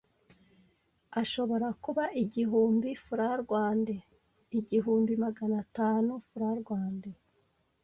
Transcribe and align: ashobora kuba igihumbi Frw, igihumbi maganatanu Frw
ashobora 1.21 1.67
kuba 1.83 2.03
igihumbi 2.23 2.89
Frw, 3.05 3.49
igihumbi 4.59 5.13
maganatanu 5.23 6.11
Frw 6.29 6.69